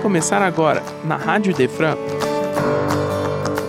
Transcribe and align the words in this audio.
começar 0.00 0.40
agora, 0.40 0.82
na 1.04 1.16
Rádio 1.16 1.54
Defran, 1.54 1.94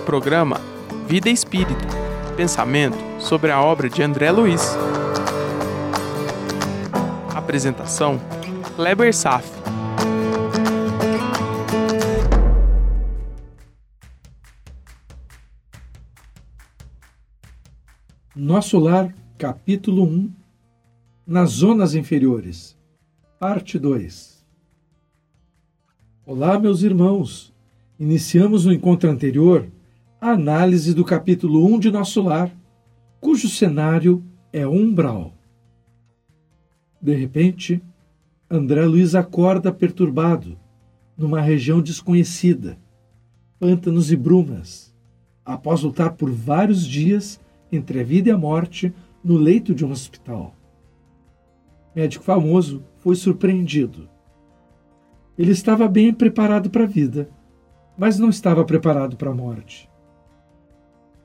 programa 0.06 0.62
Vida 1.06 1.30
Espírita 1.30 1.86
Pensamento 2.38 2.98
sobre 3.20 3.52
a 3.52 3.62
obra 3.62 3.90
de 3.90 4.02
André 4.02 4.32
Luiz. 4.32 4.62
Apresentação: 7.36 8.20
Kleber 8.76 9.14
Saf. 9.14 9.46
Nosso 18.34 18.80
Lar, 18.80 19.14
capítulo 19.38 20.04
1 20.04 20.34
Nas 21.28 21.52
Zonas 21.52 21.94
Inferiores, 21.94 22.78
parte 23.38 23.78
2 23.78 24.41
Olá, 26.34 26.58
meus 26.58 26.82
irmãos! 26.82 27.54
Iniciamos 28.00 28.64
no 28.64 28.72
encontro 28.72 29.10
anterior 29.10 29.70
a 30.22 30.30
análise 30.30 30.94
do 30.94 31.04
capítulo 31.04 31.66
1 31.66 31.80
de 31.80 31.92
Nosso 31.92 32.22
Lar, 32.22 32.50
cujo 33.20 33.50
cenário 33.50 34.24
é 34.54 34.66
umbral. 34.66 35.34
De 37.02 37.14
repente, 37.14 37.84
André 38.50 38.86
Luiz 38.86 39.14
acorda 39.14 39.74
perturbado, 39.74 40.58
numa 41.18 41.42
região 41.42 41.82
desconhecida, 41.82 42.80
pântanos 43.60 44.10
e 44.10 44.16
brumas, 44.16 44.96
após 45.44 45.82
lutar 45.82 46.14
por 46.14 46.32
vários 46.32 46.88
dias 46.88 47.42
entre 47.70 48.00
a 48.00 48.04
vida 48.06 48.30
e 48.30 48.32
a 48.32 48.38
morte 48.38 48.94
no 49.22 49.36
leito 49.36 49.76
de 49.76 49.84
um 49.84 49.92
hospital. 49.92 50.56
Médico 51.94 52.24
famoso 52.24 52.82
foi 53.00 53.18
surpreendido. 53.18 54.08
Ele 55.38 55.52
estava 55.52 55.88
bem 55.88 56.14
preparado 56.14 56.70
para 56.70 56.84
a 56.84 56.88
vida, 56.88 57.30
mas 57.98 58.20
não 58.20 58.30
estava 58.30 58.64
preparado 58.66 59.16
para 59.16 59.32
a 59.32 59.34
morte. 59.34 59.90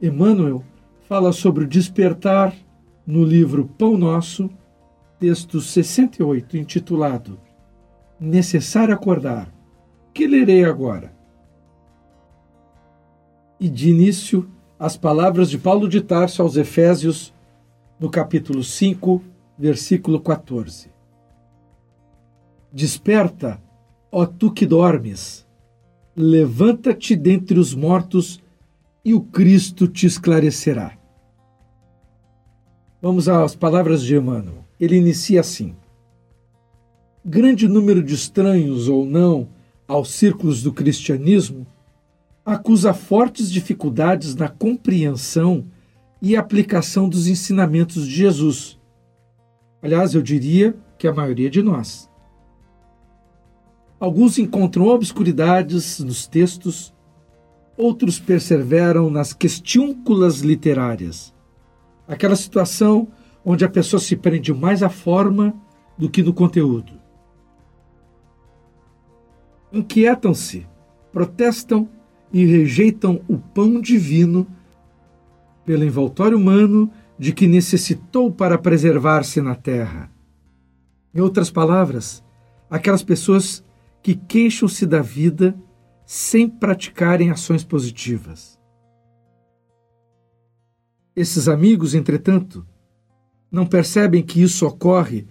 Emmanuel 0.00 0.62
fala 1.08 1.32
sobre 1.32 1.64
o 1.64 1.68
despertar 1.68 2.54
no 3.06 3.24
livro 3.24 3.66
Pão 3.78 3.96
Nosso, 3.96 4.50
texto 5.18 5.60
68, 5.60 6.56
intitulado 6.56 7.38
Necessário 8.18 8.94
Acordar, 8.94 9.52
que 10.12 10.26
lerei 10.26 10.64
agora. 10.64 11.14
E 13.58 13.68
de 13.68 13.88
início, 13.88 14.50
as 14.78 14.96
palavras 14.96 15.48
de 15.48 15.58
Paulo 15.58 15.88
de 15.88 16.00
Tarso 16.02 16.42
aos 16.42 16.56
Efésios, 16.56 17.32
no 17.98 18.10
capítulo 18.10 18.62
5, 18.62 19.22
versículo 19.58 20.20
14. 20.20 20.90
Desperta, 22.70 23.58
ó 24.18 24.24
tu 24.24 24.50
que 24.50 24.64
dormes, 24.64 25.46
levanta-te 26.16 27.14
dentre 27.14 27.58
os 27.58 27.74
mortos 27.74 28.40
e 29.04 29.12
o 29.12 29.20
Cristo 29.20 29.86
te 29.86 30.06
esclarecerá. 30.06 30.96
Vamos 33.02 33.28
às 33.28 33.54
palavras 33.54 34.02
de 34.02 34.16
Emmanuel. 34.16 34.64
Ele 34.80 34.96
inicia 34.96 35.40
assim: 35.40 35.76
Grande 37.22 37.68
número 37.68 38.02
de 38.02 38.14
estranhos 38.14 38.88
ou 38.88 39.04
não 39.04 39.50
aos 39.86 40.12
círculos 40.12 40.62
do 40.62 40.72
cristianismo 40.72 41.66
acusa 42.42 42.94
fortes 42.94 43.52
dificuldades 43.52 44.34
na 44.34 44.48
compreensão 44.48 45.66
e 46.22 46.34
aplicação 46.34 47.06
dos 47.06 47.26
ensinamentos 47.26 48.08
de 48.08 48.14
Jesus. 48.14 48.78
Aliás, 49.82 50.14
eu 50.14 50.22
diria 50.22 50.74
que 50.96 51.06
a 51.06 51.12
maioria 51.12 51.50
de 51.50 51.60
nós. 51.60 52.08
Alguns 53.98 54.38
encontram 54.38 54.86
obscuridades 54.88 56.00
nos 56.00 56.26
textos, 56.26 56.94
outros 57.76 58.20
perseveram 58.20 59.08
nas 59.10 59.32
questiúnculas 59.32 60.40
literárias. 60.40 61.34
Aquela 62.06 62.36
situação 62.36 63.08
onde 63.44 63.64
a 63.64 63.68
pessoa 63.68 63.98
se 63.98 64.14
prende 64.14 64.52
mais 64.52 64.82
à 64.82 64.90
forma 64.90 65.54
do 65.96 66.10
que 66.10 66.22
no 66.22 66.34
conteúdo. 66.34 66.92
Inquietam-se, 69.72 70.66
protestam 71.10 71.88
e 72.32 72.44
rejeitam 72.44 73.20
o 73.26 73.38
pão 73.38 73.80
divino 73.80 74.46
pelo 75.64 75.84
envoltório 75.84 76.36
humano 76.36 76.90
de 77.18 77.32
que 77.32 77.46
necessitou 77.46 78.30
para 78.30 78.58
preservar-se 78.58 79.40
na 79.40 79.54
terra. 79.54 80.10
Em 81.14 81.20
outras 81.20 81.50
palavras, 81.50 82.22
aquelas 82.68 83.02
pessoas 83.02 83.64
que 84.06 84.14
queixam-se 84.14 84.86
da 84.86 85.02
vida 85.02 85.60
sem 86.04 86.48
praticarem 86.48 87.32
ações 87.32 87.64
positivas. 87.64 88.56
Esses 91.16 91.48
amigos, 91.48 91.92
entretanto, 91.92 92.64
não 93.50 93.66
percebem 93.66 94.22
que 94.22 94.40
isso 94.40 94.64
ocorre 94.64 95.26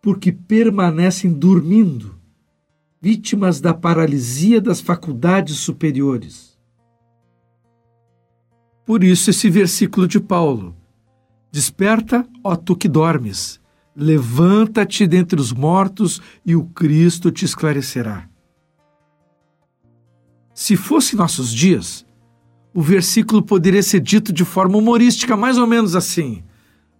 porque 0.00 0.30
permanecem 0.30 1.32
dormindo 1.32 2.20
vítimas 3.02 3.60
da 3.60 3.74
paralisia 3.74 4.60
das 4.60 4.80
faculdades 4.80 5.56
superiores. 5.56 6.56
Por 8.86 9.02
isso, 9.02 9.30
esse 9.30 9.50
versículo 9.50 10.06
de 10.06 10.20
Paulo: 10.20 10.76
Desperta, 11.50 12.24
ó 12.44 12.54
tu 12.54 12.76
que 12.76 12.86
dormes, 12.88 13.59
levanta-te 14.00 15.06
dentre 15.06 15.40
os 15.40 15.52
mortos 15.52 16.20
e 16.44 16.56
o 16.56 16.64
Cristo 16.64 17.30
te 17.30 17.44
esclarecerá. 17.44 18.28
Se 20.54 20.76
fosse 20.76 21.16
nossos 21.16 21.52
dias, 21.52 22.06
o 22.72 22.82
versículo 22.82 23.42
poderia 23.42 23.82
ser 23.82 24.00
dito 24.00 24.32
de 24.32 24.44
forma 24.44 24.76
humorística, 24.78 25.36
mais 25.36 25.58
ou 25.58 25.66
menos 25.66 25.94
assim: 25.94 26.42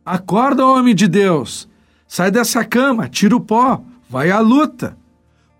Acorda, 0.04 0.66
homem 0.66 0.94
de 0.94 1.08
Deus, 1.08 1.68
sai 2.06 2.30
dessa 2.30 2.64
cama, 2.64 3.08
tira 3.08 3.36
o 3.36 3.40
pó, 3.40 3.82
vai 4.08 4.30
à 4.30 4.40
luta 4.40 4.98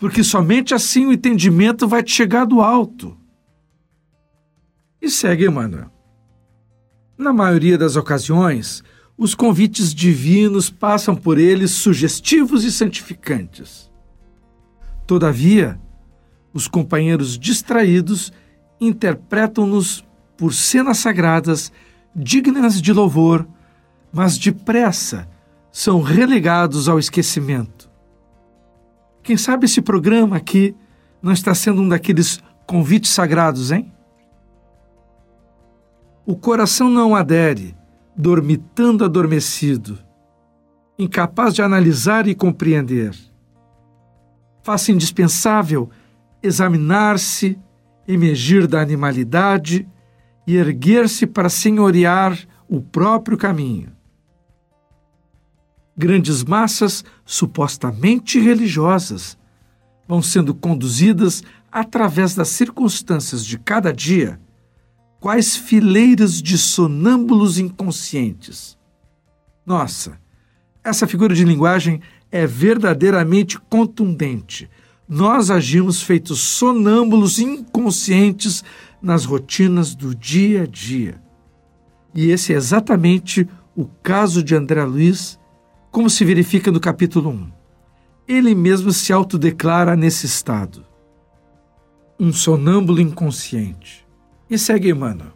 porque 0.01 0.25
somente 0.25 0.75
assim 0.75 1.05
o 1.05 1.13
entendimento 1.13 1.87
vai 1.87 2.03
te 2.03 2.11
chegar 2.11 2.47
do 2.47 2.63
alto. 2.63 3.15
E 5.01 5.11
segue 5.11 5.47
Emmanuel. 5.47 5.93
Na 7.19 7.35
maioria 7.35 7.77
das 7.77 7.97
ocasiões, 7.97 8.83
os 9.21 9.37
convites 9.37 9.95
divinos 9.95 10.69
passam 10.69 11.15
por 11.15 11.39
eles 11.39 11.71
sugestivos 11.71 12.65
e 12.65 12.73
santificantes. 12.73 13.89
Todavia, 15.07 15.81
os 16.53 16.67
companheiros 16.67 17.39
distraídos 17.39 18.33
interpretam-nos 18.81 20.05
por 20.37 20.53
cenas 20.53 20.99
sagradas, 20.99 21.71
dignas 22.17 22.83
de 22.83 22.93
louvor, 22.93 23.47
mas 24.13 24.37
depressa 24.37 25.29
são 25.71 26.03
relegados 26.03 26.89
ao 26.89 26.99
esquecimento 26.99 27.91
quem 29.23 29.37
sabe 29.37 29.67
esse 29.67 29.81
programa 29.81 30.37
aqui 30.37 30.75
não 31.23 31.33
está 31.33 31.55
sendo 31.55 31.83
um 31.83 31.89
daqueles 31.89 32.43
convites 32.67 33.13
sagrados, 33.13 33.71
hein? 33.71 33.93
O 36.27 36.37
coração 36.37 36.89
não 36.89 37.15
adere, 37.15 37.77
dormitando 38.21 39.05
adormecido, 39.05 39.99
incapaz 40.99 41.55
de 41.55 41.63
analisar 41.63 42.29
e 42.29 42.35
compreender. 42.35 43.17
Faça 44.63 44.93
indispensável 44.93 45.91
examinar-se, 46.43 47.59
emergir 48.07 48.67
da 48.67 48.81
animalidade 48.81 49.89
e 50.47 50.57
erguer-se 50.57 51.27
para 51.27 51.49
senhorear 51.49 52.39
o 52.69 52.81
próprio 52.81 53.37
caminho 53.37 53.99
grandes 56.01 56.43
massas 56.43 57.05
supostamente 57.27 58.41
religiosas 58.41 59.37
vão 60.09 60.23
sendo 60.23 60.55
conduzidas 60.55 61.43
através 61.71 62.35
das 62.35 62.49
circunstâncias 62.49 63.45
de 63.45 63.59
cada 63.59 63.93
dia, 63.93 64.41
quais 65.21 65.55
fileiras 65.55 66.41
de 66.41 66.57
sonâmbulos 66.57 67.59
inconscientes. 67.59 68.77
Nossa, 69.65 70.19
essa 70.83 71.07
figura 71.07 71.35
de 71.35 71.45
linguagem 71.45 72.01
é 72.33 72.47
verdadeiramente 72.47 73.61
contundente. 73.61 74.69
Nós 75.07 75.51
agimos 75.51 76.03
feitos 76.03 76.41
sonâmbulos 76.41 77.39
inconscientes 77.39 78.65
nas 79.03 79.27
rotinas 79.27 79.95
do 79.95 80.15
dia 80.15 80.63
a 80.63 80.67
dia. 80.67 81.21
E 82.15 82.31
esse 82.31 82.55
é 82.55 82.57
exatamente 82.57 83.47
o 83.77 83.85
caso 83.85 84.43
de 84.43 84.55
André 84.55 84.83
Luiz 84.85 85.39
como 85.91 86.09
se 86.09 86.25
verifica 86.25 86.73
no 86.73 86.81
capítulo 86.81 87.31
1. 87.31 87.53
Ele 88.27 88.55
mesmo 88.55 88.93
se 88.93 89.13
autodeclara 89.13 89.97
nesse 89.97 90.27
estado. 90.27 90.87
Um 92.19 92.33
sonâmbulo 92.33 93.01
inconsciente. 93.01 94.10
E 94.51 94.59
segue 94.59 94.91
Emmanuel. 94.91 95.33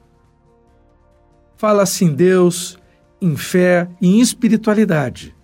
Fala-se 1.56 2.04
em 2.04 2.12
Deus, 2.12 2.76
em 3.20 3.36
fé 3.36 3.88
e 4.00 4.08
em 4.08 4.20
espiritualidade, 4.20 5.34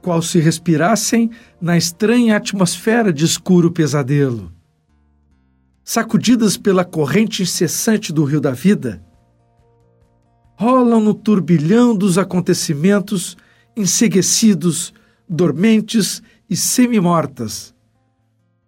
qual 0.00 0.22
se 0.22 0.38
respirassem 0.38 1.30
na 1.60 1.76
estranha 1.76 2.36
atmosfera 2.36 3.12
de 3.12 3.24
escuro 3.24 3.72
pesadelo, 3.72 4.52
sacudidas 5.82 6.56
pela 6.56 6.84
corrente 6.84 7.42
incessante 7.42 8.12
do 8.12 8.22
rio 8.22 8.40
da 8.40 8.52
vida, 8.52 9.04
rolam 10.54 11.00
no 11.00 11.14
turbilhão 11.14 11.96
dos 11.96 12.16
acontecimentos, 12.16 13.36
enseguecidos, 13.76 14.94
dormentes 15.28 16.22
e 16.48 16.56
semi-mortas. 16.56 17.74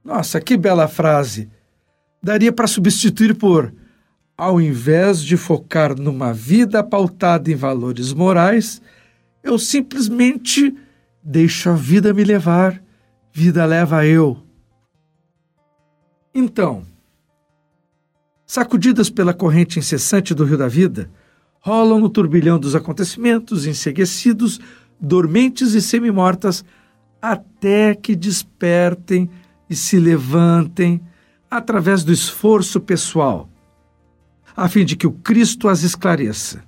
Nossa, 0.05 0.41
que 0.41 0.57
bela 0.57 0.89
frase! 0.89 1.49
Daria 2.21 2.53
para 2.53 2.67
substituir 2.67 3.37
por 3.37 3.73
ao 4.37 4.61
invés 4.61 5.23
de 5.23 5.37
focar 5.37 5.99
numa 5.99 6.33
vida 6.33 6.83
pautada 6.83 7.51
em 7.51 7.55
valores 7.55 8.13
morais, 8.13 8.83
eu 9.43 9.59
simplesmente 9.59 10.75
deixo 11.23 11.71
a 11.71 11.75
vida 11.75 12.13
me 12.13 12.25
levar, 12.25 12.83
vida 13.33 13.65
leva 13.65 14.05
eu. 14.05 14.39
Então, 16.35 16.85
sacudidas 18.45 19.09
pela 19.09 19.33
corrente 19.33 19.79
incessante 19.79 20.35
do 20.35 20.45
rio 20.45 20.59
da 20.59 20.67
vida, 20.67 21.09
rolam 21.61 22.01
no 22.01 22.09
turbilhão 22.09 22.59
dos 22.59 22.75
acontecimentos, 22.75 23.67
enseguecidos, 23.67 24.61
dormentes 25.01 25.75
e 25.75 25.81
semi-mortas, 25.81 26.65
até 27.23 27.95
que 27.95 28.17
despertem 28.17 29.31
e 29.71 29.77
se 29.77 29.99
levantem 29.99 31.01
através 31.49 32.03
do 32.03 32.13
esforço 32.13 32.81
pessoal 32.81 33.49
a 34.57 34.69
fim 34.69 34.85
de 34.85 34.97
que 34.97 35.07
o 35.07 35.13
Cristo 35.13 35.69
as 35.69 35.83
esclareça. 35.83 36.63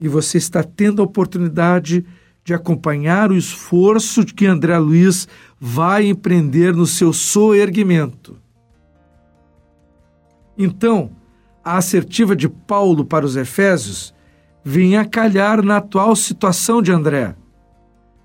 E 0.00 0.08
você 0.08 0.38
está 0.38 0.62
tendo 0.62 1.02
a 1.02 1.04
oportunidade 1.04 2.04
de 2.44 2.54
acompanhar 2.54 3.30
o 3.30 3.36
esforço 3.36 4.24
que 4.24 4.46
André 4.46 4.78
Luiz 4.78 5.28
vai 5.58 6.06
empreender 6.06 6.74
no 6.74 6.86
seu 6.86 7.12
soerguimento. 7.12 8.38
Então, 10.56 11.10
a 11.64 11.76
assertiva 11.76 12.34
de 12.34 12.48
Paulo 12.48 13.04
para 13.04 13.24
os 13.24 13.36
Efésios 13.36 14.14
vem 14.64 14.96
a 14.96 15.04
calhar 15.04 15.62
na 15.62 15.78
atual 15.78 16.14
situação 16.16 16.82
de 16.82 16.92
André. 16.92 17.34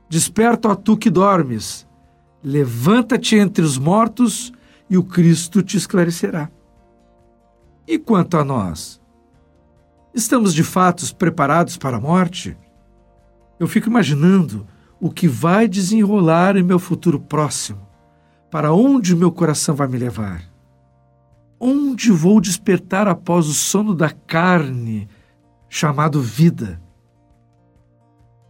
Desperta, 0.10 0.70
ó 0.70 0.76
tu 0.76 0.98
que 0.98 1.10
dormes, 1.10 1.88
levanta-te 2.44 3.36
entre 3.36 3.64
os 3.64 3.78
mortos 3.78 4.54
e 4.90 4.98
o 4.98 5.04
Cristo 5.04 5.62
te 5.62 5.78
esclarecerá. 5.78 6.50
E 7.88 8.00
quanto 8.00 8.38
a 8.38 8.44
nós? 8.44 9.00
Estamos 10.14 10.54
de 10.54 10.64
fato 10.64 11.16
preparados 11.16 11.78
para 11.78 11.98
a 11.98 12.02
morte? 12.02 12.58
Eu 13.60 13.68
fico 13.68 13.90
imaginando 13.90 14.66
o 15.00 15.12
que 15.12 15.28
vai 15.28 15.68
desenrolar 15.68 16.58
em 16.58 16.64
meu 16.64 16.80
futuro 16.80 17.20
próximo, 17.20 17.88
para 18.50 18.74
onde 18.74 19.16
meu 19.16 19.32
coração 19.32 19.76
vai 19.76 19.88
me 19.88 19.98
levar. 19.98 20.44
Onde 21.60 22.12
vou 22.12 22.42
despertar 22.42 23.08
após 23.08 23.48
o 23.48 23.54
sono 23.54 23.94
da 23.94 24.10
carne, 24.10 25.08
chamado 25.70 26.22
vida? 26.22 26.82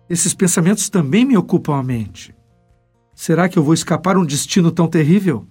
Esses 0.09 0.33
pensamentos 0.33 0.89
também 0.89 1.25
me 1.25 1.35
ocupam 1.35 1.75
a 1.75 1.83
mente. 1.83 2.33
Será 3.13 3.49
que 3.49 3.57
eu 3.57 3.63
vou 3.63 3.73
escapar 3.73 4.17
um 4.17 4.25
destino 4.25 4.71
tão 4.71 4.87
terrível? 4.87 5.47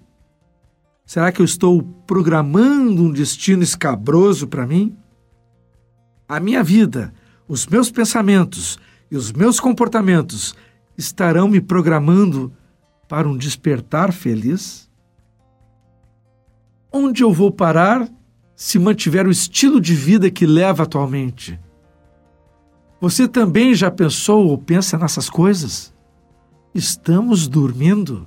Será 1.04 1.30
que 1.30 1.40
eu 1.40 1.44
estou 1.44 1.82
programando 2.06 3.02
um 3.02 3.12
destino 3.12 3.62
escabroso 3.62 4.48
para 4.48 4.66
mim? 4.66 4.96
A 6.26 6.40
minha 6.40 6.62
vida, 6.62 7.12
os 7.46 7.66
meus 7.66 7.90
pensamentos 7.90 8.78
e 9.10 9.16
os 9.16 9.30
meus 9.30 9.60
comportamentos 9.60 10.54
estarão 10.96 11.46
me 11.46 11.60
programando 11.60 12.50
para 13.06 13.28
um 13.28 13.36
despertar 13.36 14.12
feliz? 14.12 14.90
Onde 16.90 17.22
eu 17.22 17.32
vou 17.32 17.52
parar 17.52 18.08
se 18.56 18.78
mantiver 18.78 19.26
o 19.26 19.30
estilo 19.30 19.80
de 19.80 19.94
vida 19.94 20.30
que 20.30 20.46
leva 20.46 20.84
atualmente? 20.84 21.60
Você 22.98 23.28
também 23.28 23.74
já 23.74 23.90
pensou 23.90 24.46
ou 24.46 24.56
pensa 24.56 24.96
nessas 24.96 25.28
coisas? 25.28 25.92
Estamos 26.74 27.46
dormindo? 27.46 28.26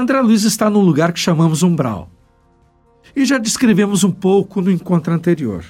André 0.00 0.18
Luiz 0.22 0.44
está 0.44 0.70
num 0.70 0.80
lugar 0.80 1.12
que 1.12 1.20
chamamos 1.20 1.62
umbral. 1.62 2.08
E 3.14 3.24
já 3.26 3.36
descrevemos 3.36 4.02
um 4.02 4.10
pouco 4.10 4.62
no 4.62 4.70
encontro 4.70 5.12
anterior. 5.12 5.62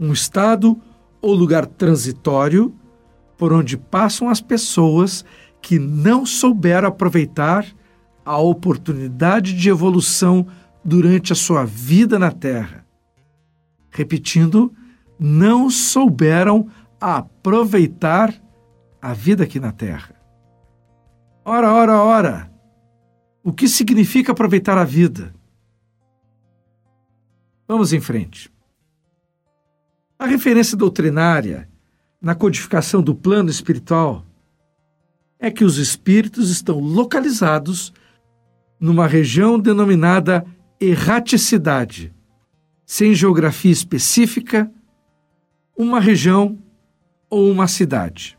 Um 0.00 0.12
estado 0.12 0.76
ou 1.22 1.32
lugar 1.32 1.64
transitório 1.64 2.74
por 3.38 3.52
onde 3.52 3.76
passam 3.76 4.28
as 4.28 4.40
pessoas 4.40 5.24
que 5.62 5.78
não 5.78 6.26
souberam 6.26 6.88
aproveitar 6.88 7.64
a 8.24 8.38
oportunidade 8.38 9.54
de 9.54 9.68
evolução 9.68 10.46
durante 10.84 11.32
a 11.32 11.36
sua 11.36 11.64
vida 11.64 12.18
na 12.18 12.32
Terra. 12.32 12.84
Repetindo, 13.90 14.72
não 15.18 15.70
souberam 15.70 16.66
aproveitar 17.00 18.34
a 19.00 19.12
vida 19.12 19.44
aqui 19.44 19.60
na 19.60 19.70
Terra. 19.70 20.16
Ora, 21.44 21.72
ora, 21.72 22.02
ora! 22.02 22.53
O 23.46 23.52
que 23.52 23.68
significa 23.68 24.32
aproveitar 24.32 24.78
a 24.78 24.84
vida? 24.84 25.34
Vamos 27.68 27.92
em 27.92 28.00
frente. 28.00 28.50
A 30.18 30.24
referência 30.24 30.78
doutrinária 30.78 31.68
na 32.22 32.34
codificação 32.34 33.02
do 33.02 33.14
plano 33.14 33.50
espiritual 33.50 34.24
é 35.38 35.50
que 35.50 35.62
os 35.62 35.76
espíritos 35.76 36.48
estão 36.48 36.80
localizados 36.80 37.92
numa 38.80 39.06
região 39.06 39.58
denominada 39.58 40.46
erraticidade, 40.80 42.14
sem 42.86 43.14
geografia 43.14 43.70
específica, 43.72 44.72
uma 45.76 46.00
região 46.00 46.58
ou 47.28 47.50
uma 47.50 47.68
cidade. 47.68 48.38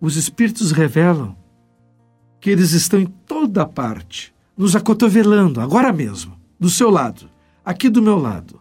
Os 0.00 0.16
espíritos 0.16 0.72
revelam 0.72 1.39
que 2.40 2.50
eles 2.50 2.72
estão 2.72 2.98
em 2.98 3.06
toda 3.06 3.66
parte, 3.66 4.34
nos 4.56 4.74
acotovelando, 4.74 5.60
agora 5.60 5.92
mesmo, 5.92 6.38
do 6.58 6.70
seu 6.70 6.90
lado, 6.90 7.28
aqui 7.64 7.88
do 7.88 8.02
meu 8.02 8.18
lado. 8.18 8.60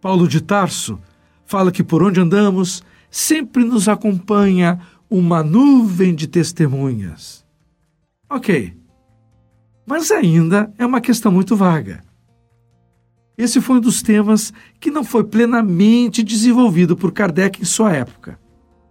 Paulo 0.00 0.28
de 0.28 0.40
Tarso 0.40 0.98
fala 1.44 1.72
que 1.72 1.82
por 1.82 2.02
onde 2.02 2.20
andamos 2.20 2.82
sempre 3.10 3.64
nos 3.64 3.88
acompanha 3.88 4.80
uma 5.10 5.42
nuvem 5.42 6.14
de 6.14 6.26
testemunhas. 6.26 7.44
Ok, 8.30 8.76
mas 9.86 10.10
ainda 10.10 10.72
é 10.76 10.84
uma 10.84 11.00
questão 11.00 11.32
muito 11.32 11.56
vaga. 11.56 12.04
Esse 13.36 13.60
foi 13.60 13.76
um 13.76 13.80
dos 13.80 14.02
temas 14.02 14.52
que 14.78 14.90
não 14.90 15.02
foi 15.02 15.24
plenamente 15.24 16.22
desenvolvido 16.22 16.96
por 16.96 17.12
Kardec 17.12 17.62
em 17.62 17.64
sua 17.64 17.92
época, 17.92 18.38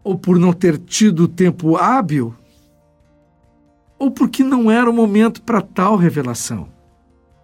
ou 0.03 0.17
por 0.17 0.39
não 0.39 0.53
ter 0.53 0.77
tido 0.77 1.27
tempo 1.27 1.75
hábil 1.75 2.33
ou 3.99 4.11
porque 4.11 4.43
não 4.43 4.69
era 4.69 4.89
o 4.89 4.93
momento 4.93 5.41
para 5.41 5.61
tal 5.61 5.95
revelação, 5.95 6.69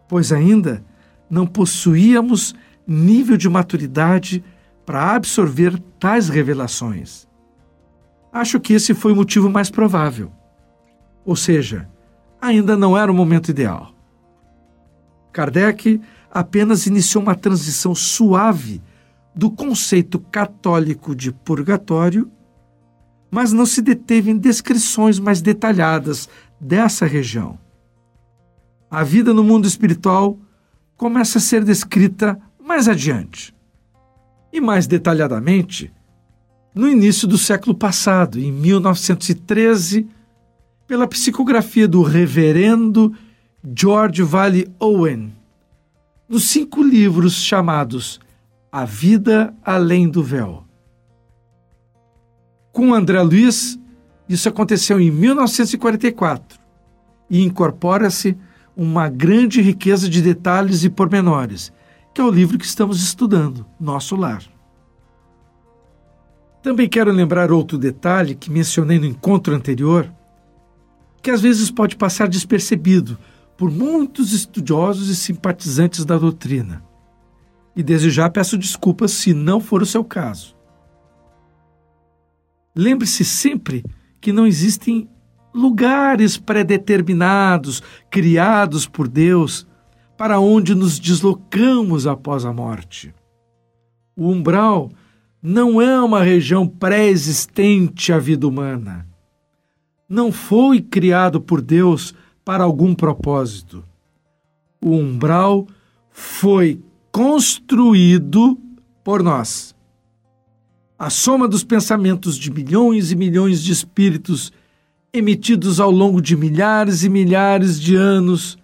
pois 0.08 0.32
ainda 0.32 0.84
não 1.30 1.48
possuíamos 1.48 2.54
nível 2.86 3.38
de 3.38 3.50
maturidade 3.50 4.44
para 4.86 5.16
absorver 5.16 5.80
tais 6.00 6.30
revelações. 6.30 7.28
Acho 8.32 8.60
que 8.60 8.74
esse 8.74 8.94
foi 8.94 9.14
o 9.14 9.16
motivo 9.16 9.50
mais 9.50 9.70
provável. 9.70 10.32
Ou 11.26 11.36
seja, 11.36 11.88
ainda 12.42 12.76
não 12.76 12.98
era 12.98 13.12
o 13.12 13.16
momento 13.16 13.50
ideal. 13.50 13.94
Kardec 15.32 16.02
apenas 16.30 16.86
iniciou 16.86 17.24
uma 17.24 17.36
transição 17.36 17.96
suave 17.96 18.82
do 19.36 19.50
conceito 19.50 20.20
católico 20.20 21.16
de 21.16 21.32
purgatório 21.32 22.30
mas 23.34 23.52
não 23.52 23.66
se 23.66 23.82
deteve 23.82 24.30
em 24.30 24.38
descrições 24.38 25.18
mais 25.18 25.42
detalhadas 25.42 26.30
dessa 26.62 27.04
região. 27.08 27.58
A 28.92 29.04
vida 29.04 29.34
no 29.34 29.44
mundo 29.44 29.68
espiritual 29.68 30.38
começa 30.96 31.40
a 31.40 31.42
ser 31.42 31.64
descrita 31.64 32.40
mais 32.64 32.88
adiante. 32.88 33.52
E 34.52 34.62
mais 34.62 34.86
detalhadamente, 34.86 35.92
no 36.76 36.88
início 36.88 37.28
do 37.28 37.36
século 37.36 37.74
passado, 37.74 38.40
em 38.40 38.52
1913, 38.52 40.08
pela 40.86 41.08
psicografia 41.08 41.88
do 41.88 42.04
reverendo 42.04 43.16
George 43.76 44.22
Valley 44.22 44.68
Owen, 44.80 45.34
nos 46.30 46.50
cinco 46.50 46.84
livros 46.84 47.42
chamados 47.42 48.20
A 48.72 48.86
Vida 48.86 49.56
Além 49.66 50.08
do 50.08 50.22
Véu. 50.22 50.64
Com 52.74 52.92
André 52.92 53.22
Luiz, 53.22 53.80
isso 54.28 54.50
aconteceu 54.50 55.00
em 55.00 55.12
1944 55.12 56.60
e 57.30 57.44
incorpora-se 57.44 58.36
uma 58.76 59.08
grande 59.08 59.62
riqueza 59.62 60.10
de 60.10 60.24
detalhes 60.24 60.84
e 60.84 60.90
pormenores, 60.90 61.72
que 62.16 62.20
é 62.20 62.24
o 62.24 62.32
livro 62.32 62.58
que 62.58 62.66
estamos 62.66 63.04
estudando, 63.04 63.64
Nosso 63.80 64.16
Lar. 64.16 64.42
Também 66.64 66.90
quero 66.90 67.12
lembrar 67.12 67.52
outro 67.52 67.78
detalhe 67.78 68.34
que 68.34 68.50
mencionei 68.50 68.98
no 68.98 69.06
encontro 69.06 69.54
anterior, 69.54 70.12
que 71.22 71.30
às 71.30 71.42
vezes 71.42 71.70
pode 71.70 71.96
passar 71.96 72.28
despercebido 72.28 73.20
por 73.56 73.70
muitos 73.70 74.34
estudiosos 74.34 75.10
e 75.10 75.16
simpatizantes 75.16 76.04
da 76.06 76.18
doutrina. 76.18 76.84
E 77.76 77.84
desde 77.84 78.10
já 78.10 78.28
peço 78.32 78.58
desculpas 78.58 79.12
se 79.12 79.32
não 79.32 79.60
for 79.60 79.84
o 79.84 79.86
seu 79.86 80.04
caso. 80.04 80.53
Lembre-se 82.76 83.24
sempre 83.24 83.84
que 84.20 84.32
não 84.34 84.48
existem 84.48 85.08
lugares 85.54 86.38
predeterminados, 86.38 87.84
criados 88.10 88.88
por 88.88 89.08
Deus, 89.08 89.68
para 90.18 90.40
onde 90.40 90.74
nos 90.74 91.00
deslocamos 91.00 92.08
após 92.08 92.46
a 92.46 92.54
morte. 92.54 93.14
O 94.16 94.30
umbral 94.30 94.90
não 95.42 95.82
é 95.82 96.02
uma 96.02 96.24
região 96.24 96.68
pré-existente 96.68 98.14
à 98.14 98.18
vida 98.18 98.48
humana. 98.48 99.06
Não 100.08 100.32
foi 100.32 100.82
criado 100.82 101.42
por 101.42 101.62
Deus 101.62 102.14
para 102.46 102.64
algum 102.64 102.96
propósito. 102.96 103.84
O 104.82 104.92
umbral 104.92 105.68
foi 106.10 106.82
construído 107.12 108.58
por 109.04 109.22
nós. 109.22 109.76
A 110.98 111.10
soma 111.10 111.48
dos 111.48 111.64
pensamentos 111.64 112.38
de 112.38 112.52
milhões 112.52 113.12
e 113.12 113.16
milhões 113.16 113.64
de 113.64 113.72
espíritos 113.72 114.52
emitidos 115.12 115.80
ao 115.80 115.92
longo 115.92 116.22
de 116.22 116.36
milhares 116.36 117.04
e 117.04 117.10
milhares 117.10 117.80
de 117.80 117.96
anos, 117.96 118.58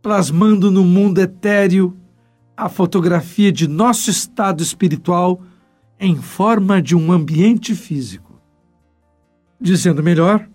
plasmando 0.00 0.70
no 0.70 0.84
mundo 0.84 1.20
etéreo 1.20 1.96
a 2.56 2.68
fotografia 2.68 3.50
de 3.50 3.66
nosso 3.68 4.10
estado 4.10 4.62
espiritual 4.62 5.40
em 5.98 6.16
forma 6.16 6.80
de 6.80 6.96
um 6.96 7.12
ambiente 7.12 7.74
físico. 7.74 8.40
Dizendo 9.60 10.02
melhor, 10.02 10.48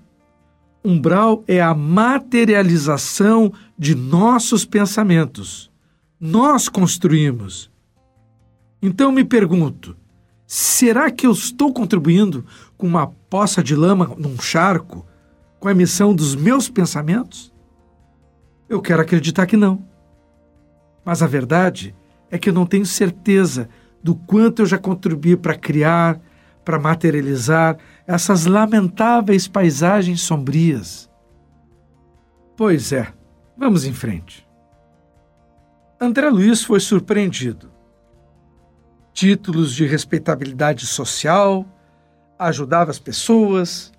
umbral 0.83 1.43
é 1.47 1.61
a 1.61 1.73
materialização 1.73 3.53
de 3.77 3.95
nossos 3.95 4.65
pensamentos. 4.65 5.71
Nós 6.19 6.67
construímos. 6.67 7.71
Então 8.81 9.11
me 9.11 9.23
pergunto: 9.23 9.95
será 10.47 11.11
que 11.11 11.27
eu 11.27 11.31
estou 11.31 11.73
contribuindo 11.73 12.45
com 12.77 12.87
uma 12.87 13.07
poça 13.07 13.61
de 13.61 13.75
lama 13.75 14.15
num 14.17 14.39
charco 14.39 15.05
com 15.59 15.67
a 15.67 15.71
emissão 15.71 16.15
dos 16.15 16.33
meus 16.33 16.69
pensamentos? 16.69 17.53
Eu 18.69 18.81
quero 18.81 19.01
acreditar 19.01 19.45
que 19.45 19.57
não. 19.57 19.85
Mas 21.03 21.21
a 21.21 21.27
verdade 21.27 21.93
é 22.31 22.37
que 22.37 22.49
eu 22.49 22.53
não 22.53 22.65
tenho 22.65 22.85
certeza 22.85 23.69
do 24.01 24.15
quanto 24.15 24.61
eu 24.61 24.65
já 24.65 24.77
contribuí 24.77 25.35
para 25.35 25.57
criar, 25.57 26.19
para 26.63 26.79
materializar 26.79 27.77
essas 28.05 28.45
lamentáveis 28.45 29.47
paisagens 29.47 30.21
sombrias. 30.21 31.09
Pois 32.55 32.91
é, 32.91 33.13
vamos 33.57 33.85
em 33.85 33.93
frente. 33.93 34.47
André 35.99 36.29
Luiz 36.29 36.63
foi 36.63 36.79
surpreendido. 36.79 37.76
Títulos 39.17 39.73
de 39.73 39.83
respeitabilidade 39.83 40.85
social, 40.85 41.65
ajudava 42.37 42.91
as 42.91 42.99
pessoas, 42.99 43.91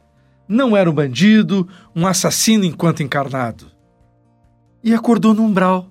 não 0.46 0.76
era 0.76 0.88
um 0.88 0.94
bandido, 0.94 1.68
um 1.92 2.06
assassino 2.06 2.64
enquanto 2.64 3.02
encarnado. 3.02 3.68
E 4.80 4.94
acordou 4.94 5.34
no 5.34 5.42
umbral, 5.42 5.90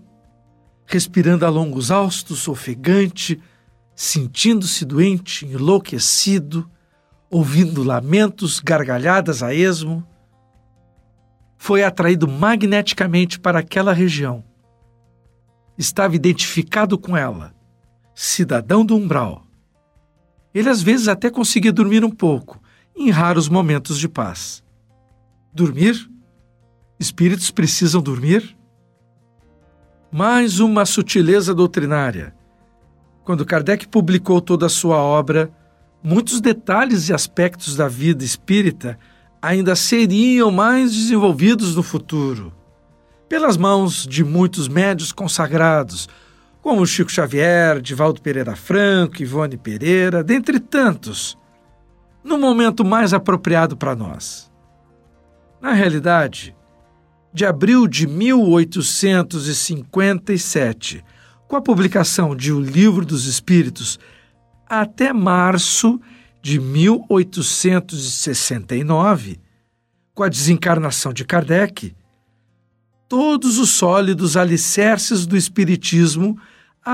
respirando 0.85 1.45
a 1.45 1.49
longos 1.49 1.91
austos, 1.91 2.47
ofegante, 2.47 3.37
sentindo-se 3.93 4.85
doente, 4.85 5.45
enlouquecido, 5.45 6.71
ouvindo 7.29 7.83
lamentos, 7.83 8.61
gargalhadas 8.61 9.43
a 9.43 9.53
esmo. 9.53 10.07
Foi 11.57 11.83
atraído 11.83 12.29
magneticamente 12.29 13.41
para 13.41 13.59
aquela 13.59 13.91
região. 13.91 14.41
Estava 15.77 16.15
identificado 16.15 16.97
com 16.97 17.17
ela, 17.17 17.56
cidadão 18.19 18.83
do 18.83 18.95
umbral. 18.95 19.45
Ele 20.51 20.67
às 20.69 20.81
vezes 20.81 21.07
até 21.07 21.29
conseguia 21.29 21.71
dormir 21.71 22.03
um 22.03 22.09
pouco, 22.09 22.59
em 22.95 23.11
raros 23.11 23.47
momentos 23.47 23.99
de 23.99 24.09
paz. 24.09 24.63
Dormir? 25.53 26.09
Espíritos 26.99 27.51
precisam 27.51 28.01
dormir? 28.01 28.57
Mais 30.11 30.59
uma 30.59 30.83
sutileza 30.83 31.53
doutrinária. 31.53 32.33
Quando 33.23 33.45
Kardec 33.45 33.87
publicou 33.87 34.41
toda 34.41 34.65
a 34.65 34.69
sua 34.69 34.97
obra, 34.97 35.51
muitos 36.01 36.41
detalhes 36.41 37.09
e 37.09 37.13
aspectos 37.13 37.75
da 37.75 37.87
vida 37.87 38.23
espírita 38.23 38.97
ainda 39.39 39.75
seriam 39.75 40.49
mais 40.49 40.91
desenvolvidos 40.91 41.75
no 41.75 41.83
futuro, 41.83 42.51
pelas 43.29 43.57
mãos 43.57 44.07
de 44.07 44.23
muitos 44.23 44.67
médios 44.67 45.11
consagrados, 45.11 46.09
como 46.67 46.85
Chico 46.85 47.09
Xavier, 47.09 47.79
Divaldo 47.79 48.21
Pereira 48.21 48.53
Franco, 48.53 49.21
Ivone 49.21 49.55
Pereira, 49.55 50.21
dentre 50.21 50.59
tantos 50.59 51.37
no 52.21 52.37
momento 52.37 52.83
mais 52.83 53.13
apropriado 53.13 53.77
para 53.77 53.95
nós. 53.95 54.51
Na 55.61 55.71
realidade, 55.71 56.53
de 57.33 57.45
abril 57.45 57.87
de 57.87 58.05
1857, 58.05 61.05
com 61.47 61.55
a 61.55 61.61
publicação 61.61 62.35
de 62.35 62.51
O 62.51 62.59
Livro 62.59 63.05
dos 63.05 63.27
Espíritos, 63.27 63.97
até 64.67 65.13
março 65.13 66.01
de 66.41 66.59
1869, 66.59 69.39
com 70.13 70.21
a 70.21 70.27
desencarnação 70.27 71.13
de 71.13 71.23
Kardec, 71.23 71.95
todos 73.07 73.57
os 73.57 73.69
sólidos 73.69 74.35
alicerces 74.35 75.25
do 75.25 75.37
Espiritismo 75.37 76.37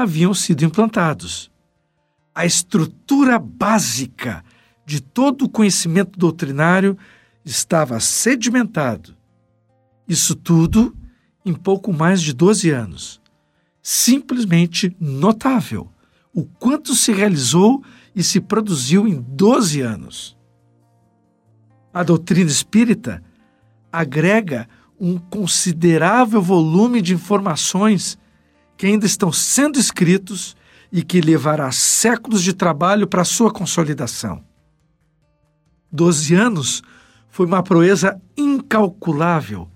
haviam 0.01 0.33
sido 0.33 0.65
implantados. 0.65 1.51
A 2.33 2.47
estrutura 2.47 3.38
básica 3.38 4.43
de 4.83 5.00
todo 5.00 5.45
o 5.45 5.50
conhecimento 5.50 6.17
doutrinário 6.17 6.97
estava 7.45 8.00
sedimentado. 8.00 9.15
Isso 10.07 10.33
tudo 10.33 10.95
em 11.45 11.53
pouco 11.53 11.93
mais 11.93 12.23
de 12.23 12.33
12 12.33 12.71
anos. 12.71 13.21
Simplesmente 13.83 14.95
notável 15.00 15.91
o 16.33 16.43
quanto 16.43 16.95
se 16.95 17.12
realizou 17.12 17.83
e 18.15 18.23
se 18.23 18.41
produziu 18.41 19.07
em 19.07 19.21
12 19.21 19.81
anos. 19.81 20.35
A 21.93 22.01
doutrina 22.01 22.50
espírita 22.50 23.23
agrega 23.91 24.67
um 25.00 25.19
considerável 25.19 26.41
volume 26.41 27.00
de 27.00 27.13
informações 27.13 28.17
que 28.77 28.88
ainda 28.88 29.06
estão 29.06 29.32
sendo 29.32 29.80
escritos 29.80 30.56
e 30.92 31.01
que 31.01 31.22
levará 31.22 31.72
séculos 31.72 32.44
de 32.44 32.53
trabalho 32.53 33.08
para 33.08 33.24
sua 33.24 33.51
consolidação. 33.51 34.44
Doze 35.92 36.36
anos 36.36 36.84
foi 37.30 37.46
uma 37.46 37.63
proeza 37.63 38.22
incalculável, 38.38 39.68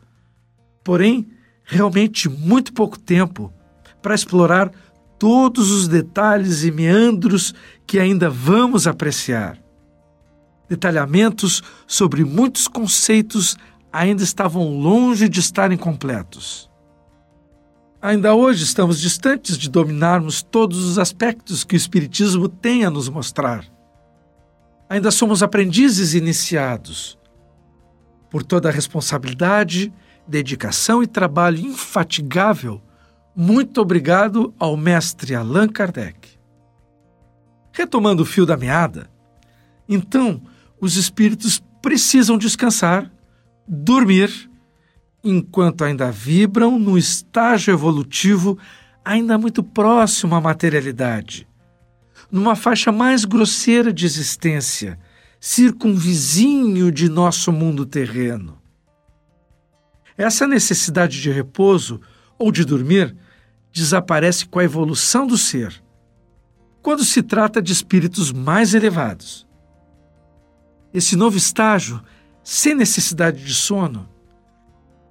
porém, 0.84 1.28
realmente 1.64 2.30
muito 2.30 2.72
pouco 2.74 2.98
tempo 3.00 3.52
para 4.02 4.16
explorar 4.16 4.72
todos 5.18 5.72
os 5.72 5.88
detalhes 5.88 6.64
e 6.64 6.72
meandros 6.72 7.54
que 7.86 8.00
ainda 8.00 8.30
vamos 8.30 8.86
apreciar. 8.86 9.60
Detalhamentos 10.70 11.64
sobre 11.88 12.24
muitos 12.24 12.68
conceitos 12.68 13.58
ainda 13.92 14.22
estavam 14.22 14.78
longe 14.78 15.28
de 15.28 15.40
estarem 15.40 15.78
completos. 15.78 16.70
Ainda 18.02 18.36
hoje 18.36 18.64
estamos 18.64 19.00
distantes 19.00 19.58
de 19.58 19.70
dominarmos 19.70 20.42
todos 20.42 20.86
os 20.86 21.00
aspectos 21.00 21.64
que 21.64 21.76
o 21.76 21.78
Espiritismo 21.78 22.48
tem 22.48 22.86
a 22.86 22.90
nos 22.90 23.10
mostrar 23.10 23.66
ainda 24.90 25.12
somos 25.12 25.44
aprendizes 25.44 26.14
iniciados. 26.14 27.18
Por 28.30 28.44
toda 28.44 28.70
a 28.70 28.72
responsabilidade, 28.72 29.94
dedicação 30.28 31.02
e 31.02 31.08
trabalho 31.08 31.60
infatigável, 31.60 32.82
muito 33.36 33.82
obrigado 33.82 34.54
ao 34.58 34.76
mestre 34.76 35.36
Allan 35.36 35.68
Kardec. 35.68 36.38
Retomando 37.72 38.24
o 38.24 38.26
fio 38.26 38.46
da 38.46 38.58
meada, 38.58 39.10
então 39.88 40.42
os 40.82 40.96
espíritos 40.96 41.62
precisam 41.82 42.38
descansar, 42.38 43.12
dormir, 43.68 44.50
enquanto 45.24 45.84
ainda 45.84 46.12
vibram 46.12 46.78
no 46.80 46.98
estágio 46.98 47.74
evolutivo 47.74 48.58
ainda 49.04 49.38
muito 49.38 49.64
próximo 49.64 50.36
à 50.36 50.42
materialidade 50.42 51.48
numa 52.32 52.56
faixa 52.56 52.92
mais 52.92 53.26
grosseira 53.26 53.94
de 53.94 54.06
existência, 54.06 55.00
circunvizinho 55.40 56.92
de 56.92 57.10
nosso 57.10 57.52
mundo 57.52 57.86
terreno. 57.86 58.62
Essa 60.18 60.48
necessidade 60.48 61.22
de 61.22 61.32
repouso 61.32 62.02
ou 62.38 62.52
de 62.52 62.66
dormir 62.66 63.16
desaparece 63.72 64.46
com 64.46 64.60
a 64.60 64.64
evolução 64.64 65.28
do 65.28 65.38
ser, 65.38 65.82
quando 66.82 67.04
se 67.04 67.22
trata 67.22 67.62
de 67.62 67.72
espíritos 67.72 68.32
mais 68.32 68.74
elevados. 68.74 69.48
Esse 70.94 71.16
novo 71.16 71.38
estágio, 71.38 72.02
sem 72.44 72.74
necessidade 72.74 73.44
de 73.44 73.54
sono, 73.54 74.10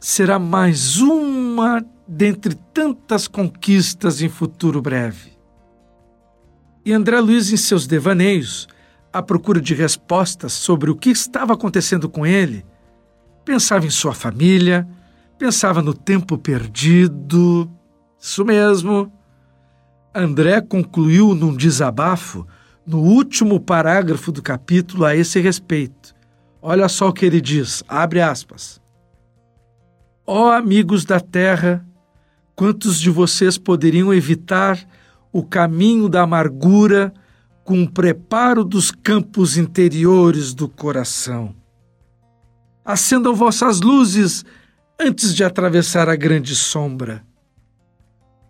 será 0.06 0.38
mais 0.38 0.98
uma 0.98 1.84
dentre 2.06 2.54
tantas 2.72 3.26
conquistas 3.26 4.22
em 4.22 4.28
futuro 4.28 4.80
breve. 4.80 5.32
E 6.84 6.92
André 6.92 7.18
Luiz, 7.18 7.52
em 7.52 7.56
seus 7.56 7.88
devaneios, 7.88 8.68
à 9.12 9.20
procura 9.20 9.60
de 9.60 9.74
respostas 9.74 10.52
sobre 10.52 10.92
o 10.92 10.94
que 10.94 11.10
estava 11.10 11.54
acontecendo 11.54 12.08
com 12.08 12.24
ele, 12.24 12.64
pensava 13.44 13.84
em 13.84 13.90
sua 13.90 14.14
família, 14.14 14.86
pensava 15.36 15.82
no 15.82 15.92
tempo 15.92 16.38
perdido. 16.38 17.68
Isso 18.16 18.44
mesmo. 18.44 19.12
André 20.14 20.60
concluiu 20.60 21.34
num 21.34 21.52
desabafo 21.52 22.46
no 22.86 23.00
último 23.00 23.58
parágrafo 23.58 24.30
do 24.30 24.40
capítulo 24.40 25.04
a 25.04 25.16
esse 25.16 25.40
respeito. 25.40 26.14
Olha 26.62 26.88
só 26.88 27.08
o 27.08 27.12
que 27.12 27.26
ele 27.26 27.40
diz, 27.40 27.82
abre 27.88 28.20
aspas. 28.20 28.85
Ó 30.28 30.48
oh, 30.48 30.50
amigos 30.50 31.04
da 31.04 31.20
terra, 31.20 31.86
quantos 32.56 32.98
de 32.98 33.10
vocês 33.10 33.56
poderiam 33.56 34.12
evitar 34.12 34.76
o 35.32 35.44
caminho 35.44 36.08
da 36.08 36.22
amargura 36.22 37.14
com 37.62 37.84
o 37.84 37.88
preparo 37.90 38.64
dos 38.64 38.90
campos 38.90 39.56
interiores 39.56 40.52
do 40.52 40.68
coração? 40.68 41.54
Acendam 42.84 43.36
vossas 43.36 43.80
luzes 43.80 44.44
antes 44.98 45.32
de 45.32 45.44
atravessar 45.44 46.08
a 46.08 46.16
grande 46.16 46.56
sombra. 46.56 47.24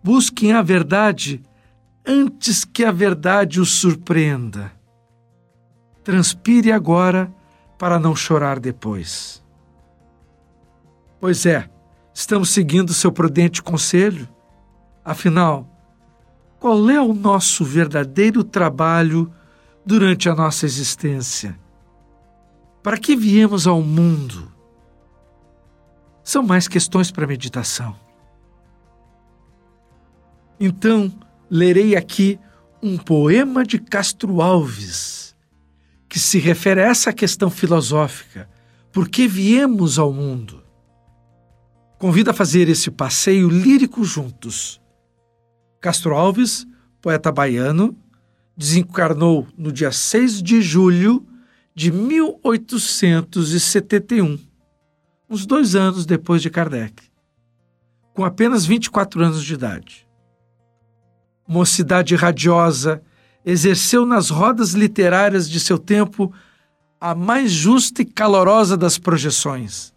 Busquem 0.03 0.53
a 0.53 0.63
verdade 0.63 1.43
antes 2.03 2.65
que 2.65 2.83
a 2.83 2.91
verdade 2.91 3.61
os 3.61 3.71
surpreenda. 3.73 4.71
Transpire 6.03 6.71
agora 6.71 7.31
para 7.77 7.99
não 7.99 8.15
chorar 8.15 8.59
depois. 8.59 9.45
Pois 11.19 11.45
é, 11.45 11.67
estamos 12.13 12.49
seguindo 12.49 12.93
seu 12.93 13.11
prudente 13.11 13.63
conselho. 13.63 14.29
Afinal, 15.03 15.67
qual 16.59 16.89
é 16.89 17.01
o 17.01 17.13
nosso 17.13 17.65
verdadeiro 17.65 18.43
trabalho 18.43 19.31
durante 19.85 20.29
a 20.29 20.35
nossa 20.35 20.65
existência? 20.65 21.57
Para 22.83 22.97
que 22.97 23.15
viemos 23.15 23.65
ao 23.65 23.81
mundo? 23.81 24.51
São 26.23 26.43
mais 26.43 26.67
questões 26.67 27.09
para 27.09 27.25
meditação. 27.25 27.95
Então, 30.59 31.11
lerei 31.49 31.95
aqui 31.95 32.39
um 32.81 32.97
poema 32.97 33.63
de 33.63 33.79
Castro 33.79 34.41
Alves, 34.41 35.35
que 36.07 36.19
se 36.19 36.37
refere 36.37 36.81
a 36.81 36.87
essa 36.87 37.11
questão 37.11 37.49
filosófica: 37.49 38.49
por 38.91 39.09
que 39.09 39.27
viemos 39.27 39.97
ao 39.97 40.13
mundo? 40.13 40.66
Convido 41.97 42.29
a 42.29 42.33
fazer 42.33 42.69
esse 42.69 42.91
passeio 42.91 43.49
lírico 43.49 44.03
juntos. 44.03 44.79
Castro 45.81 46.15
Alves, 46.15 46.67
poeta 47.01 47.31
baiano, 47.31 47.97
desencarnou 48.55 49.47
no 49.57 49.71
dia 49.71 49.91
6 49.91 50.43
de 50.43 50.61
julho 50.61 51.25
de 51.73 51.91
1871, 51.91 54.37
uns 55.29 55.45
dois 55.45 55.75
anos 55.75 56.05
depois 56.05 56.41
de 56.41 56.49
Kardec, 56.49 57.03
com 58.13 58.23
apenas 58.25 58.65
24 58.65 59.23
anos 59.23 59.43
de 59.43 59.53
idade 59.53 60.07
mocidade 61.47 62.15
radiosa, 62.15 63.01
exerceu 63.45 64.05
nas 64.05 64.29
rodas 64.29 64.73
literárias 64.73 65.49
de 65.49 65.59
seu 65.59 65.79
tempo 65.79 66.33
a 66.99 67.15
mais 67.15 67.51
justa 67.51 68.01
e 68.01 68.05
calorosa 68.05 68.75
das 68.75 68.97
projeções. 68.97 69.93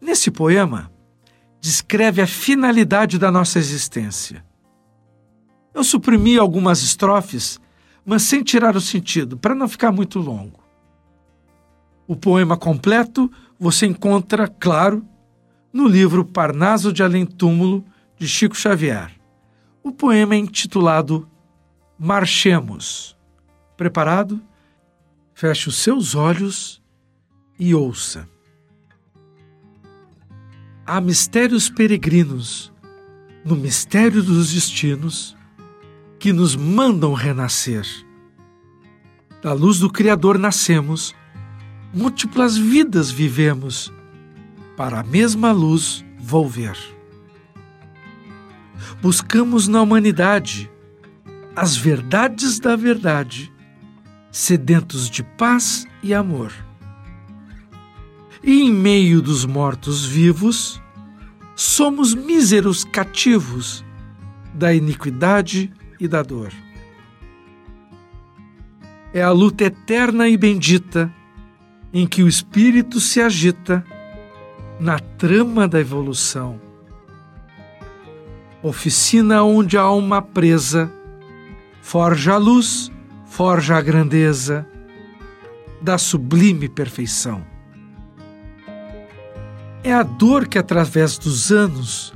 Nesse 0.00 0.30
poema, 0.30 0.90
descreve 1.60 2.22
a 2.22 2.26
finalidade 2.26 3.18
da 3.18 3.30
nossa 3.30 3.58
existência. 3.58 4.44
Eu 5.74 5.84
suprimi 5.84 6.38
algumas 6.38 6.82
estrofes, 6.82 7.60
mas 8.04 8.22
sem 8.22 8.42
tirar 8.42 8.76
o 8.76 8.80
sentido, 8.80 9.36
para 9.36 9.54
não 9.54 9.68
ficar 9.68 9.92
muito 9.92 10.18
longo. 10.18 10.60
O 12.06 12.16
poema 12.16 12.56
completo 12.56 13.30
você 13.58 13.86
encontra, 13.86 14.48
claro, 14.48 15.04
no 15.72 15.86
livro 15.86 16.24
Parnaso 16.24 16.92
de 16.92 17.02
Além 17.02 17.26
Túmulo, 17.26 17.84
de 18.16 18.26
Chico 18.26 18.56
Xavier. 18.56 19.12
O 19.82 19.92
poema 19.92 20.34
é 20.34 20.38
intitulado 20.38 21.28
Marchemos. 21.98 23.16
Preparado? 23.76 24.40
Feche 25.34 25.68
os 25.68 25.76
seus 25.76 26.14
olhos 26.14 26.82
e 27.58 27.74
ouça. 27.74 28.28
Há 30.88 31.00
mistérios 31.00 31.70
peregrinos 31.70 32.72
no 33.44 33.54
mistério 33.54 34.22
dos 34.22 34.52
destinos 34.52 35.36
que 36.18 36.32
nos 36.32 36.56
mandam 36.56 37.12
renascer. 37.12 37.86
Da 39.40 39.52
luz 39.52 39.78
do 39.78 39.88
Criador 39.88 40.36
nascemos, 40.36 41.14
múltiplas 41.94 42.56
vidas 42.56 43.10
vivemos, 43.10 43.92
para 44.76 44.98
a 44.98 45.04
mesma 45.04 45.52
luz 45.52 46.04
volver 46.18 46.76
buscamos 49.00 49.68
na 49.68 49.82
humanidade 49.82 50.70
as 51.54 51.76
verdades 51.76 52.60
da 52.60 52.76
verdade, 52.76 53.52
sedentos 54.30 55.10
de 55.10 55.22
paz 55.22 55.86
e 56.02 56.14
amor. 56.14 56.52
E 58.48 58.62
em 58.62 58.72
meio 58.72 59.20
dos 59.20 59.44
mortos 59.44 60.06
vivos, 60.06 60.80
somos 61.54 62.14
míseros 62.14 62.82
cativos 62.82 63.84
da 64.54 64.72
iniquidade 64.72 65.70
e 66.00 66.08
da 66.08 66.22
dor. 66.22 66.50
É 69.12 69.20
a 69.20 69.30
luta 69.32 69.64
eterna 69.64 70.30
e 70.30 70.36
bendita 70.38 71.12
em 71.92 72.06
que 72.06 72.22
o 72.22 72.26
espírito 72.26 73.00
se 73.00 73.20
agita 73.20 73.84
na 74.80 74.98
trama 74.98 75.68
da 75.68 75.78
evolução 75.78 76.58
oficina 78.62 79.42
onde 79.42 79.76
a 79.76 79.82
alma 79.82 80.22
presa 80.22 80.90
forja 81.82 82.32
a 82.32 82.38
luz, 82.38 82.90
forja 83.26 83.76
a 83.76 83.82
grandeza 83.82 84.66
da 85.82 85.98
sublime 85.98 86.66
perfeição. 86.66 87.47
É 89.88 89.92
a 89.92 90.02
dor 90.02 90.46
que, 90.46 90.58
através 90.58 91.16
dos 91.16 91.50
anos, 91.50 92.12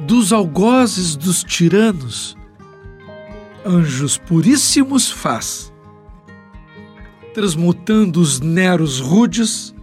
dos 0.00 0.32
algozes 0.32 1.14
dos 1.14 1.44
tiranos, 1.44 2.36
anjos 3.64 4.18
puríssimos 4.18 5.10
faz, 5.10 5.72
transmutando 7.32 8.20
os 8.20 8.40
neros 8.40 8.98
rudes 8.98 9.74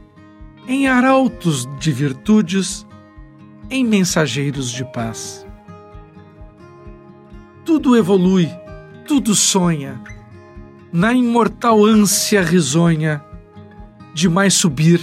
em 0.67 0.87
arautos 0.87 1.67
de 1.79 1.91
virtudes, 1.91 2.85
em 3.69 3.85
mensageiros 3.85 4.69
de 4.69 4.83
paz 4.91 5.47
tudo 7.67 7.97
evolui, 7.97 8.49
tudo 9.05 9.35
sonha, 9.35 10.01
na 10.89 11.11
imortal 11.13 11.83
ânsia 11.83 12.41
risonha 12.41 13.21
de 14.13 14.29
mais 14.29 14.53
subir, 14.53 15.01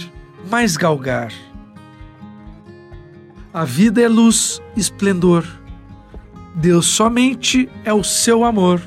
mais 0.49 0.75
galgar. 0.75 1.31
A 3.55 3.63
vida 3.63 4.01
é 4.01 4.07
luz, 4.09 4.61
esplendor. 4.75 5.45
Deus 6.55 6.87
somente 6.87 7.69
é 7.85 7.93
o 7.93 8.03
seu 8.03 8.43
amor. 8.43 8.81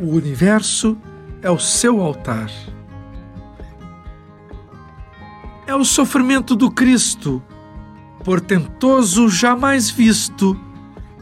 O 0.00 0.16
universo 0.16 0.98
é 1.40 1.48
o 1.48 1.60
seu 1.60 2.00
altar. 2.00 2.50
É 5.64 5.76
o 5.76 5.84
sofrimento 5.84 6.56
do 6.56 6.72
Cristo, 6.72 7.40
portentoso 8.24 9.28
jamais 9.28 9.88
visto 9.88 10.60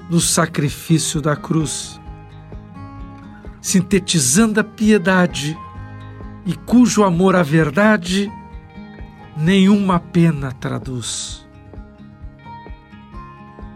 no 0.09 0.19
sacrifício 0.19 1.21
da 1.21 1.37
cruz, 1.37 2.01
sintetizando 3.61 4.61
a 4.61 4.65
piedade 4.65 5.55
e 6.47 6.55
cujo 6.55 7.05
amor 7.05 7.37
à 7.37 7.43
verdade 7.43 8.33
nenhuma 9.37 10.01
pena 10.01 10.53
traduz. 10.53 11.50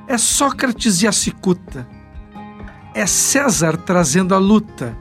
É 0.07 0.19
Sócrates 0.19 1.03
e 1.03 1.07
a 1.07 1.13
cicuta, 1.13 1.89
é 2.95 3.07
César 3.07 3.77
trazendo 3.77 4.35
a 4.35 4.39
luta, 4.39 4.97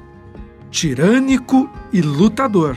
tirânico 0.71 1.69
e 1.91 2.01
lutador. 2.01 2.75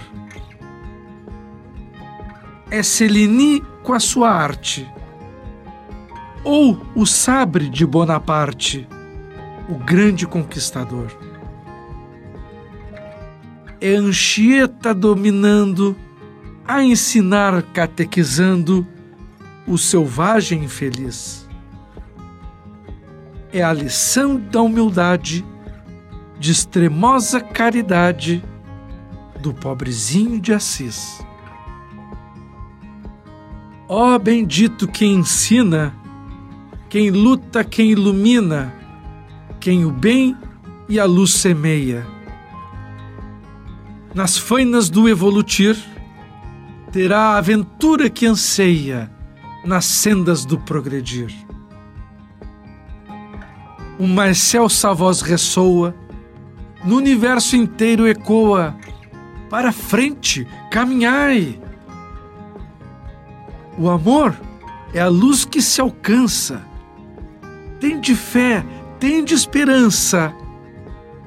É 2.71 2.83
Cellini 2.83 3.63
com 3.83 3.93
a 3.93 4.01
sua 4.01 4.31
arte 4.31 4.87
ou 6.45 6.81
o 6.95 7.05
sabre 7.05 7.69
de 7.69 7.85
Bonaparte, 7.85 8.87
o 9.69 9.75
grande 9.75 10.29
conquistador. 10.29 11.17
É 13.81 13.95
Anchieta 13.97 14.95
dominando, 14.95 15.97
a 16.65 16.85
ensinar 16.85 17.63
catequizando 17.73 18.87
o 19.67 19.77
selvagem 19.77 20.65
infeliz. 20.65 21.46
É 23.59 23.63
a 23.63 23.73
lição 23.73 24.37
da 24.37 24.61
humildade, 24.61 25.43
de 26.39 26.53
extremosa 26.53 27.41
caridade 27.41 28.45
do 29.41 29.55
pobrezinho 29.55 30.39
de 30.39 30.53
Assis. 30.53 31.25
Ó 33.89 34.15
oh, 34.15 34.19
bendito 34.19 34.87
quem 34.87 35.15
ensina, 35.15 35.95
quem 36.91 37.11
luta, 37.11 37.65
quem 37.65 37.93
ilumina, 37.93 38.75
quem 39.59 39.87
o 39.87 39.91
bem 39.91 40.37
e 40.87 41.01
a 41.01 41.07
luz 41.07 41.33
semeia. 41.33 42.07
Nas 44.15 44.37
fainas 44.37 44.91
do 44.91 45.09
evolutir, 45.09 45.79
terá 46.93 47.21
a 47.21 47.39
aventura 47.39 48.11
que 48.11 48.27
anseia 48.27 49.11
nas 49.65 49.87
sendas 49.87 50.45
do 50.45 50.59
progredir. 50.59 51.46
Uma 53.99 54.29
excelsa 54.29 54.93
voz 54.93 55.23
ressoa, 55.23 55.95
no 56.85 56.97
universo 56.97 57.57
inteiro 57.57 58.07
ecoa: 58.07 58.77
Para 59.49 59.73
frente, 59.73 60.47
caminhai! 60.71 61.59
O 63.79 63.89
amor 63.89 64.35
é 64.93 65.01
a 65.01 65.09
luz 65.09 65.45
que 65.45 65.63
se 65.63 65.81
alcança. 65.81 66.63
Tem 67.81 68.01
de 68.01 68.15
fé, 68.15 68.65
tem 68.99 69.25
de 69.25 69.35
esperança. 69.35 70.35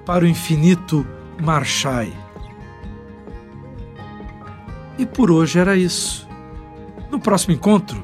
Para 0.06 0.26
o 0.26 0.28
infinito 0.28 1.06
marchai. 1.42 2.12
E 4.98 5.06
por 5.06 5.32
hoje 5.32 5.60
era 5.60 5.76
isso. 5.76 6.28
No 7.12 7.20
próximo 7.20 7.54
encontro, 7.54 8.04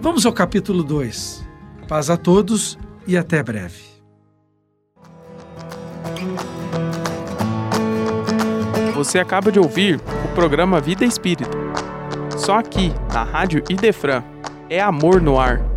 vamos 0.00 0.24
ao 0.24 0.32
capítulo 0.32 0.82
2. 0.82 1.46
Paz 1.88 2.10
a 2.10 2.16
todos 2.16 2.78
e 3.06 3.16
até 3.16 3.42
breve. 3.42 3.84
Você 8.94 9.18
acaba 9.18 9.52
de 9.52 9.58
ouvir 9.58 10.00
o 10.24 10.34
programa 10.34 10.80
Vida 10.80 11.04
Espírita 11.04 11.66
só 12.46 12.58
aqui, 12.58 12.92
na 13.12 13.24
Rádio 13.24 13.64
Idefran. 13.68 14.22
É 14.70 14.80
amor 14.80 15.20
no 15.20 15.36
ar. 15.36 15.75